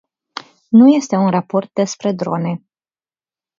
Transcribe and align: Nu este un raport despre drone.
Nu 0.69 0.87
este 0.89 1.15
un 1.15 1.29
raport 1.29 1.73
despre 1.73 2.11
drone. 2.11 2.63